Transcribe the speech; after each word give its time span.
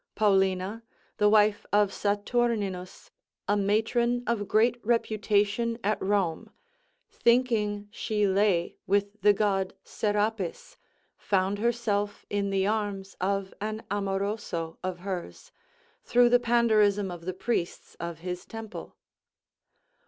Paulina, 0.15 0.81
the 1.17 1.29
wife 1.29 1.63
of 1.71 1.91
Satuminus, 1.91 3.11
a 3.47 3.55
matron 3.55 4.23
of 4.25 4.47
great 4.47 4.83
reputation 4.83 5.77
at 5.83 6.01
Rome, 6.01 6.49
thinking 7.11 7.87
she 7.91 8.25
lay 8.25 8.77
with 8.87 9.21
the 9.21 9.31
god 9.31 9.75
Serapis, 9.83 10.75
found 11.17 11.59
herself 11.59 12.25
in 12.31 12.49
the 12.49 12.65
arms 12.65 13.15
of 13.21 13.53
an 13.61 13.83
amoroso 13.91 14.79
of 14.83 14.97
hers, 15.01 15.51
through 16.03 16.29
the 16.29 16.39
panderism 16.39 17.11
of 17.11 17.25
the 17.25 17.33
priests 17.35 17.93
of 17.99 18.21
his 18.25 18.43
temple. 18.47 18.95